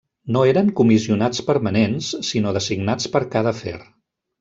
No 0.35 0.39
eren 0.51 0.71
comissionats 0.79 1.43
permanents 1.51 2.11
sinó 2.33 2.57
designats 2.59 3.15
per 3.17 3.27
a 3.27 3.33
cada 3.37 3.57
afer. 3.59 3.81